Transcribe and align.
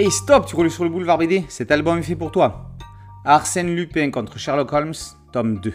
Hey 0.00 0.12
stop, 0.12 0.46
tu 0.46 0.54
roules 0.54 0.70
sur 0.70 0.84
le 0.84 0.90
boulevard 0.90 1.18
BD, 1.18 1.44
cet 1.48 1.72
album 1.72 1.98
est 1.98 2.02
fait 2.02 2.14
pour 2.14 2.30
toi. 2.30 2.70
Arsène 3.24 3.74
Lupin 3.74 4.12
contre 4.12 4.38
Sherlock 4.38 4.72
Holmes, 4.72 4.94
tome 5.32 5.58
2. 5.58 5.74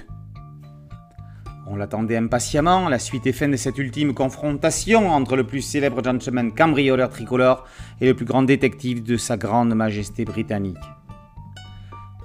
On 1.67 1.75
l'attendait 1.75 2.15
impatiemment, 2.15 2.87
la 2.87 2.99
suite 2.99 3.27
et 3.27 3.33
fin 3.33 3.49
de 3.49 3.57
cette 3.57 3.77
ultime 3.77 4.13
confrontation 4.13 5.11
entre 5.11 5.35
le 5.35 5.43
plus 5.43 5.61
célèbre 5.61 6.01
gentleman 6.01 6.53
cambrioleur 6.53 7.09
tricolore 7.09 7.65
et 7.99 8.05
le 8.05 8.13
plus 8.13 8.23
grand 8.23 8.43
détective 8.43 9.03
de 9.03 9.17
sa 9.17 9.35
grande 9.35 9.75
majesté 9.75 10.23
britannique. 10.23 10.77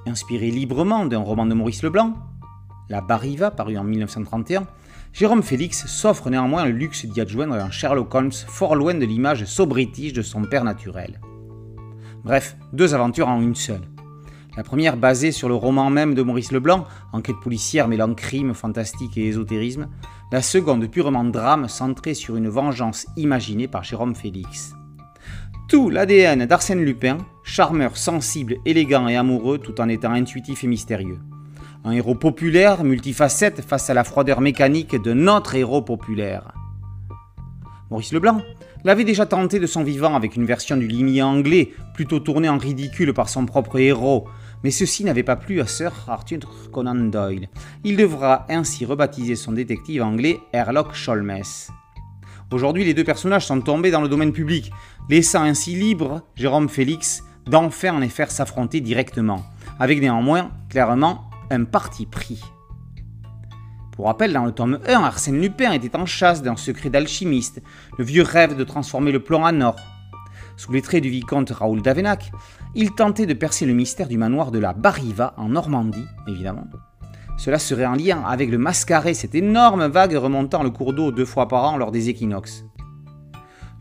Inspiré 0.06 0.52
librement 0.52 1.04
d'un 1.04 1.18
roman 1.18 1.46
de 1.46 1.54
Maurice 1.54 1.82
Leblanc, 1.82 2.14
La 2.88 3.00
Bariva, 3.00 3.50
paru 3.50 3.76
en 3.76 3.82
1931, 3.82 4.68
Jérôme 5.12 5.42
Félix 5.42 5.88
s'offre 5.88 6.30
néanmoins 6.30 6.64
le 6.64 6.70
luxe 6.70 7.06
d'y 7.06 7.20
adjoindre 7.20 7.54
un 7.54 7.72
Sherlock 7.72 8.14
Holmes 8.14 8.30
fort 8.30 8.76
loin 8.76 8.94
de 8.94 9.04
l'image 9.04 9.46
so-british 9.46 10.12
de 10.12 10.22
son 10.22 10.44
père 10.44 10.62
naturel. 10.62 11.18
Bref, 12.24 12.56
deux 12.72 12.94
aventures 12.94 13.28
en 13.28 13.40
une 13.40 13.54
seule. 13.54 13.82
La 14.56 14.64
première 14.64 14.96
basée 14.96 15.30
sur 15.30 15.48
le 15.48 15.54
roman 15.54 15.88
même 15.88 16.14
de 16.14 16.22
Maurice 16.22 16.50
Leblanc, 16.50 16.84
enquête 17.12 17.38
policière 17.40 17.86
mêlant 17.86 18.12
crime, 18.14 18.54
fantastique 18.54 19.16
et 19.16 19.26
ésotérisme. 19.26 19.88
La 20.32 20.42
seconde 20.42 20.90
purement 20.90 21.24
drame 21.24 21.68
centrée 21.68 22.14
sur 22.14 22.36
une 22.36 22.48
vengeance 22.48 23.06
imaginée 23.16 23.68
par 23.68 23.84
Jérôme 23.84 24.16
Félix. 24.16 24.74
Tout 25.68 25.90
l'ADN 25.90 26.44
d'Arsène 26.46 26.84
Lupin, 26.84 27.18
charmeur 27.44 27.96
sensible, 27.96 28.56
élégant 28.66 29.06
et 29.06 29.16
amoureux 29.16 29.58
tout 29.58 29.80
en 29.80 29.88
étant 29.88 30.12
intuitif 30.12 30.64
et 30.64 30.66
mystérieux. 30.66 31.20
Un 31.84 31.92
héros 31.92 32.16
populaire, 32.16 32.82
multifacette 32.82 33.60
face 33.60 33.90
à 33.90 33.94
la 33.94 34.02
froideur 34.02 34.40
mécanique 34.40 35.00
de 35.00 35.12
notre 35.12 35.54
héros 35.54 35.82
populaire. 35.82 36.57
Maurice 37.90 38.12
Leblanc 38.12 38.42
l'avait 38.84 39.04
déjà 39.04 39.26
tenté 39.26 39.58
de 39.58 39.66
son 39.66 39.82
vivant 39.82 40.14
avec 40.14 40.36
une 40.36 40.44
version 40.44 40.76
du 40.76 40.86
limier 40.86 41.22
anglais, 41.22 41.72
plutôt 41.94 42.20
tournée 42.20 42.48
en 42.48 42.58
ridicule 42.58 43.14
par 43.14 43.28
son 43.28 43.46
propre 43.46 43.78
héros, 43.78 44.28
mais 44.62 44.70
ceci 44.70 45.04
n'avait 45.04 45.22
pas 45.22 45.36
plu 45.36 45.60
à 45.60 45.66
Sir 45.66 45.92
Arthur 46.06 46.40
Conan 46.72 46.94
Doyle. 46.94 47.48
Il 47.84 47.96
devra 47.96 48.46
ainsi 48.48 48.84
rebaptiser 48.84 49.36
son 49.36 49.52
détective 49.52 50.02
anglais 50.02 50.38
Herlock 50.52 50.94
Sholmes. 50.94 51.42
Aujourd'hui, 52.50 52.84
les 52.84 52.94
deux 52.94 53.04
personnages 53.04 53.46
sont 53.46 53.60
tombés 53.60 53.90
dans 53.90 54.00
le 54.00 54.08
domaine 54.08 54.32
public, 54.32 54.70
laissant 55.10 55.42
ainsi 55.42 55.74
libre 55.74 56.22
Jérôme 56.34 56.68
Félix 56.68 57.22
d'enfer 57.46 57.94
en 57.94 57.98
les 57.98 58.08
faire 58.08 58.30
s'affronter 58.30 58.80
directement, 58.80 59.44
avec 59.78 60.00
néanmoins 60.00 60.50
clairement 60.68 61.30
un 61.50 61.64
parti 61.64 62.06
pris. 62.06 62.42
Pour 63.98 64.06
rappel, 64.06 64.32
dans 64.32 64.44
le 64.44 64.52
tome 64.52 64.78
1, 64.86 65.02
Arsène 65.02 65.40
Lupin 65.40 65.72
était 65.72 65.96
en 65.96 66.06
chasse 66.06 66.40
d'un 66.40 66.54
secret 66.54 66.88
d'alchimiste, 66.88 67.60
le 67.98 68.04
vieux 68.04 68.22
rêve 68.22 68.56
de 68.56 68.62
transformer 68.62 69.10
le 69.10 69.24
plomb 69.24 69.42
en 69.42 69.60
or. 69.60 69.74
Sous 70.56 70.70
les 70.70 70.82
traits 70.82 71.02
du 71.02 71.10
vicomte 71.10 71.50
Raoul 71.50 71.82
d'Avenac, 71.82 72.30
il 72.76 72.92
tentait 72.92 73.26
de 73.26 73.34
percer 73.34 73.66
le 73.66 73.72
mystère 73.72 74.06
du 74.06 74.16
manoir 74.16 74.52
de 74.52 74.60
la 74.60 74.72
Bariva 74.72 75.34
en 75.36 75.48
Normandie, 75.48 76.06
évidemment. 76.28 76.68
Cela 77.38 77.58
serait 77.58 77.86
en 77.86 77.96
lien 77.96 78.22
avec 78.24 78.50
le 78.50 78.58
mascaré, 78.58 79.14
cette 79.14 79.34
énorme 79.34 79.88
vague 79.88 80.14
remontant 80.14 80.62
le 80.62 80.70
cours 80.70 80.92
d'eau 80.92 81.10
deux 81.10 81.24
fois 81.24 81.48
par 81.48 81.64
an 81.64 81.76
lors 81.76 81.90
des 81.90 82.08
équinoxes. 82.08 82.64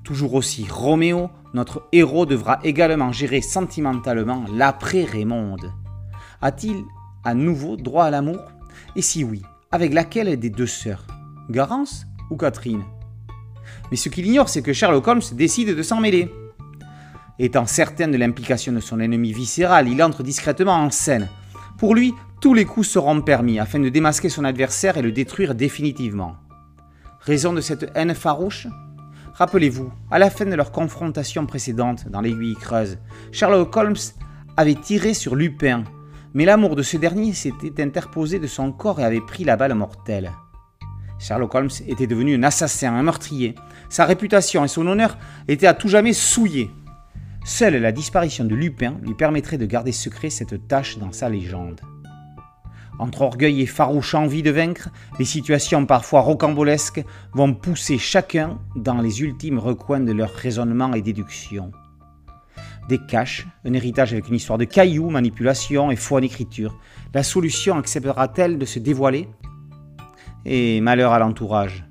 Toujours 0.03 0.33
aussi 0.33 0.65
Roméo, 0.67 1.29
notre 1.53 1.83
héros 1.91 2.25
devra 2.25 2.59
également 2.63 3.11
gérer 3.11 3.41
sentimentalement 3.41 4.45
l'après-Raymond. 4.51 5.57
A-t-il 6.41 6.85
à 7.23 7.35
nouveau 7.35 7.77
droit 7.77 8.05
à 8.05 8.09
l'amour? 8.09 8.41
Et 8.95 9.03
si 9.03 9.23
oui, 9.23 9.43
avec 9.77 9.93
laquelle 9.93 10.39
des 10.39 10.49
deux 10.49 10.65
sœurs 10.65 11.05
Garance 11.51 12.07
ou 12.31 12.35
Catherine 12.35 12.83
Mais 13.91 13.97
ce 13.97 14.09
qu'il 14.09 14.25
ignore, 14.25 14.49
c'est 14.49 14.63
que 14.63 14.73
Sherlock 14.73 15.07
Holmes 15.07 15.21
décide 15.33 15.75
de 15.75 15.83
s'en 15.83 15.99
mêler. 15.99 16.31
Étant 17.37 17.67
certain 17.67 18.07
de 18.07 18.17
l'implication 18.17 18.73
de 18.73 18.79
son 18.79 18.99
ennemi 18.99 19.33
viscéral, 19.33 19.87
il 19.87 20.01
entre 20.01 20.23
discrètement 20.23 20.73
en 20.73 20.89
scène. 20.89 21.29
Pour 21.77 21.93
lui, 21.93 22.11
tous 22.41 22.55
les 22.55 22.65
coups 22.65 22.87
seront 22.87 23.21
permis 23.21 23.59
afin 23.59 23.77
de 23.77 23.89
démasquer 23.89 24.29
son 24.29 24.45
adversaire 24.45 24.97
et 24.97 25.03
le 25.03 25.11
détruire 25.11 25.53
définitivement. 25.53 26.37
Raison 27.19 27.53
de 27.53 27.61
cette 27.61 27.91
haine 27.93 28.15
farouche? 28.15 28.65
Rappelez-vous, 29.35 29.93
à 30.09 30.17
la 30.17 30.31
fin 30.31 30.47
de 30.47 30.55
leur 30.55 30.71
confrontation 30.71 31.45
précédente 31.45 32.09
dans 32.09 32.21
l'aiguille 32.21 32.55
creuse, 32.55 32.97
Sherlock 33.31 33.77
Holmes 33.77 33.95
avait 34.57 34.73
tiré 34.73 35.13
sur 35.13 35.35
Lupin 35.35 35.83
mais 36.33 36.45
l'amour 36.45 36.75
de 36.75 36.83
ce 36.83 36.97
dernier 36.97 37.33
s'était 37.33 37.81
interposé 37.83 38.39
de 38.39 38.47
son 38.47 38.71
corps 38.71 38.99
et 38.99 39.03
avait 39.03 39.21
pris 39.21 39.43
la 39.43 39.55
balle 39.55 39.73
mortelle. 39.73 40.31
Sherlock 41.19 41.55
Holmes 41.55 41.69
était 41.87 42.07
devenu 42.07 42.35
un 42.35 42.43
assassin, 42.43 42.93
un 42.93 43.03
meurtrier. 43.03 43.55
Sa 43.89 44.05
réputation 44.05 44.63
et 44.63 44.67
son 44.67 44.85
honneur 44.87 45.17
étaient 45.47 45.67
à 45.67 45.73
tout 45.73 45.89
jamais 45.89 46.13
souillés. 46.13 46.69
Seule 47.43 47.77
la 47.77 47.91
disparition 47.91 48.45
de 48.45 48.55
Lupin 48.55 48.97
lui 49.01 49.13
permettrait 49.13 49.57
de 49.57 49.65
garder 49.65 49.91
secret 49.91 50.29
cette 50.29 50.67
tâche 50.67 50.97
dans 50.97 51.11
sa 51.11 51.29
légende. 51.29 51.81
Entre 52.99 53.21
orgueil 53.21 53.61
et 53.61 53.67
farouche 53.67 54.15
envie 54.15 54.43
de 54.43 54.51
vaincre, 54.51 54.89
les 55.19 55.25
situations 55.25 55.85
parfois 55.85 56.21
rocambolesques 56.21 57.03
vont 57.33 57.53
pousser 57.53 57.97
chacun 57.97 58.59
dans 58.75 59.01
les 59.01 59.21
ultimes 59.21 59.59
recoins 59.59 59.99
de 59.99 60.11
leur 60.11 60.31
raisonnement 60.31 60.93
et 60.93 61.01
déduction 61.01 61.71
des 62.87 62.99
caches, 62.99 63.47
un 63.65 63.73
héritage 63.73 64.13
avec 64.13 64.29
une 64.29 64.35
histoire 64.35 64.57
de 64.57 64.63
cailloux, 64.63 65.09
manipulation 65.09 65.91
et 65.91 65.95
foi 65.95 66.19
en 66.19 66.23
écriture. 66.23 66.79
La 67.13 67.23
solution 67.23 67.77
acceptera-t-elle 67.77 68.57
de 68.57 68.65
se 68.65 68.79
dévoiler? 68.79 69.27
Et 70.45 70.79
malheur 70.81 71.11
à 71.11 71.19
l'entourage. 71.19 71.85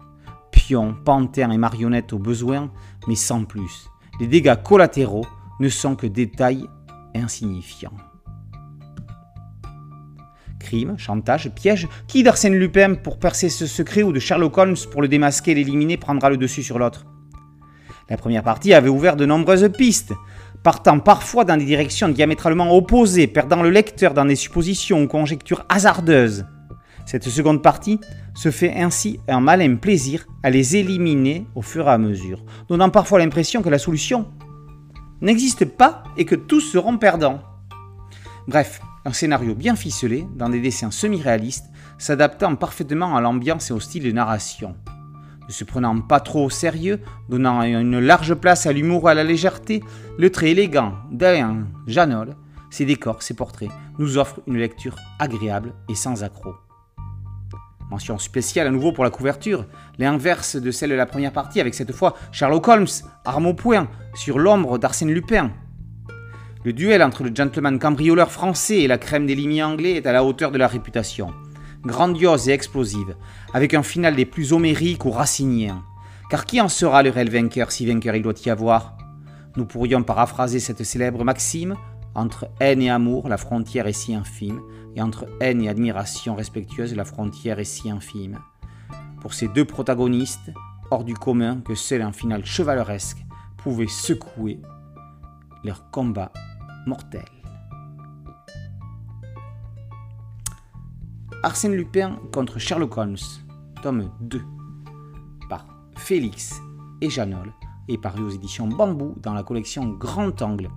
Pions, 0.51 0.95
panthères 1.05 1.53
et 1.53 1.59
marionnettes 1.59 2.13
au 2.13 2.19
besoin, 2.19 2.71
mais 3.07 3.15
sans 3.15 3.45
plus. 3.45 3.89
Les 4.21 4.27
dégâts 4.27 4.57
collatéraux 4.63 5.27
ne 5.61 5.69
sont 5.69 5.97
que 5.97 6.07
détails 6.07 6.67
insignifiants. 7.15 7.97
Crime, 10.59 10.99
chantage, 10.99 11.51
piège, 11.51 11.87
qui 12.09 12.23
d'Arsène 12.23 12.59
Lupin 12.59 12.95
pour 12.95 13.19
percer 13.19 13.49
ce 13.49 13.67
secret 13.67 14.03
ou 14.03 14.13
de 14.13 14.19
Sherlock 14.19 14.57
Holmes 14.59 14.77
pour 14.91 15.03
le 15.03 15.09
démasquer 15.09 15.53
et 15.53 15.55
l'éliminer 15.55 15.97
prendra 15.97 16.31
le 16.31 16.37
dessus 16.37 16.63
sur 16.63 16.79
l'autre? 16.79 17.05
La 18.09 18.17
première 18.17 18.43
partie 18.43 18.73
avait 18.73 18.89
ouvert 18.89 19.17
de 19.17 19.27
nombreuses 19.27 19.71
pistes, 19.77 20.15
partant 20.67 20.99
parfois 20.99 21.45
dans 21.45 21.57
des 21.57 21.65
directions 21.65 22.09
diamétralement 22.09 22.77
opposées, 22.77 23.29
perdant 23.29 23.63
le 23.63 23.71
lecteur 23.71 24.15
dans 24.15 24.25
des 24.25 24.35
suppositions 24.35 25.01
ou 25.01 25.07
conjectures 25.07 25.65
hasardeuses. 25.69 26.45
Cette 27.05 27.29
seconde 27.29 27.63
partie 27.63 28.01
se 28.35 28.51
fait 28.51 28.75
ainsi 28.75 29.21
un 29.29 29.39
malin 29.39 29.77
plaisir 29.77 30.27
à 30.43 30.51
les 30.51 30.75
éliminer 30.75 31.47
au 31.55 31.63
fur 31.63 31.87
et 31.87 31.93
à 31.93 31.99
mesure, 31.99 32.45
donnant 32.69 32.91
parfois 32.91 33.21
l'impression 33.21 33.63
que 33.63 33.69
la 33.69 33.79
solution 33.79 34.27
n'existe 35.21 35.67
pas 35.67 36.03
et 36.17 36.25
que 36.25 36.35
tous 36.35 36.63
seront 36.63 36.99
perdants. 36.99 37.43
Bref, 38.49 38.81
un 39.05 39.13
scénario 39.13 39.55
bien 39.55 39.77
ficelé, 39.77 40.27
dans 40.35 40.49
des 40.49 40.59
dessins 40.59 40.91
semi-réalistes, 40.91 41.67
s'adaptant 41.97 42.57
parfaitement 42.57 43.17
à 43.17 43.21
l'ambiance 43.21 43.71
et 43.71 43.73
au 43.73 43.79
style 43.79 44.03
de 44.03 44.11
narration 44.11 44.75
ne 45.49 45.53
se 45.53 45.65
prenant 45.65 46.01
pas 46.01 46.21
trop 46.21 46.45
au 46.45 46.51
sérieux, 46.51 47.01
donnant 47.29 47.63
une 47.63 47.99
large 47.99 48.35
place 48.35 48.67
à 48.67 48.73
l'humour 48.73 49.09
et 49.09 49.13
à 49.13 49.15
la 49.15 49.25
légèreté, 49.25 49.83
le 50.19 50.31
trait 50.31 50.51
élégant 50.51 50.95
d'Alain 51.11 51.67
Janol, 51.87 52.35
ses 52.71 52.85
décors, 52.85 53.23
ses 53.23 53.35
portraits, 53.35 53.71
nous 53.99 54.19
offrent 54.19 54.41
une 54.47 54.59
lecture 54.59 54.97
agréable 55.19 55.73
et 55.89 55.95
sans 55.95 56.25
accroc. 56.25 56.55
Mention 57.91 58.19
spéciale 58.19 58.67
à 58.67 58.71
nouveau 58.71 58.93
pour 58.93 59.05
la 59.05 59.11
couverture, 59.11 59.65
l'inverse 59.99 60.57
de 60.57 60.71
celle 60.73 60.91
de 60.91 60.97
la 60.97 61.07
première 61.07 61.33
partie, 61.33 61.61
avec 61.61 61.75
cette 61.75 61.93
fois 61.93 62.17
Sherlock 62.33 62.67
Holmes, 62.67 62.87
arme 63.25 63.47
au 63.47 63.55
poing, 63.55 63.89
sur 64.15 64.39
l'ombre 64.41 64.79
d'Arsène 64.79 65.13
Lupin. 65.13 65.53
Le 66.65 66.73
duel 66.73 67.01
entre 67.05 67.23
le 67.23 67.31
gentleman 67.33 67.79
cambrioleur 67.79 68.33
français 68.33 68.79
et 68.79 68.89
la 68.89 68.99
crème 68.99 69.25
des 69.25 69.37
limiers 69.37 69.63
anglais 69.63 69.93
est 69.93 70.07
à 70.07 70.13
la 70.13 70.25
hauteur 70.25 70.51
de 70.51 70.59
la 70.59 70.67
réputation 70.67 71.33
grandiose 71.87 72.49
et 72.49 72.53
explosive, 72.53 73.17
avec 73.55 73.75
un 73.75 73.83
final 73.83 74.17
des 74.17 74.27
plus 74.27 74.53
homériques 74.53 75.05
ou 75.05 75.11
raciniens. 75.11 75.83
Car 76.29 76.45
qui 76.45 76.61
en 76.61 76.69
sera 76.69 77.03
le 77.03 77.11
réel 77.11 77.31
vainqueur 77.31 77.71
si 77.71 77.87
vainqueur 77.87 78.17
il 78.17 78.23
doit 78.23 78.35
y 78.45 78.51
avoir? 78.51 78.99
Nous 79.57 79.65
pourrions 79.65 80.03
paraphraser 80.03 80.61
cette 80.61 80.85
célèbre 80.85 81.25
maxime 81.25 81.77
entre 82.17 82.49
haine 82.61 82.81
et 82.81 82.89
amour, 82.89 83.29
la 83.29 83.37
frontière 83.37 83.87
est 83.87 83.93
si 83.93 84.15
infime, 84.15 84.61
et 84.95 85.03
entre 85.03 85.27
haine 85.41 85.61
et 85.63 85.69
admiration 85.69 86.35
respectueuse, 86.35 86.95
la 86.95 87.05
frontière 87.05 87.59
est 87.59 87.65
si 87.65 87.91
infime. 87.91 88.39
Pour 89.21 89.35
ces 89.35 89.49
deux 89.49 89.67
protagonistes, 89.67 90.51
hors 90.91 91.05
du 91.05 91.13
commun 91.13 91.61
que 91.61 91.75
seul 91.75 92.01
un 92.01 92.13
final 92.13 92.47
chevaleresque 92.47 93.19
pouvait 93.59 93.87
secouer 93.87 94.61
leur 95.63 95.91
combat 95.91 96.33
mortel. 96.87 97.36
Arsène 101.43 101.75
Lupin 101.75 102.19
contre 102.33 102.59
Sherlock 102.59 102.97
Holmes, 102.97 103.17
tome 103.83 104.11
2, 104.21 104.41
par 105.49 105.67
Félix 105.97 106.61
et 107.01 107.11
Janol, 107.11 107.53
et 107.89 107.99
paru 107.99 108.23
aux 108.23 108.31
éditions 108.31 108.67
Bambou 108.67 109.15
dans 109.23 109.35
la 109.35 109.43
collection 109.43 109.89
Grand 109.91 110.43
Angle. 110.43 110.69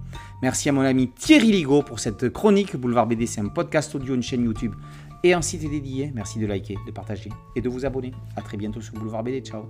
Merci 0.41 0.69
à 0.69 0.71
mon 0.71 0.81
ami 0.81 1.09
Thierry 1.11 1.51
Ligo 1.51 1.81
pour 1.81 1.99
cette 1.99 2.29
chronique. 2.29 2.75
Boulevard 2.75 3.07
BD, 3.07 3.25
c'est 3.25 3.41
un 3.41 3.47
podcast 3.47 3.93
audio, 3.95 4.15
une 4.15 4.23
chaîne 4.23 4.43
YouTube 4.43 4.75
et 5.23 5.33
un 5.33 5.41
site 5.41 5.69
dédié. 5.69 6.11
Merci 6.13 6.39
de 6.39 6.45
liker, 6.45 6.77
de 6.85 6.91
partager 6.91 7.29
et 7.55 7.61
de 7.61 7.69
vous 7.69 7.85
abonner. 7.85 8.11
A 8.35 8.41
très 8.41 8.57
bientôt 8.57 8.81
sur 8.81 8.93
Boulevard 8.93 9.23
BD. 9.23 9.41
Ciao 9.41 9.65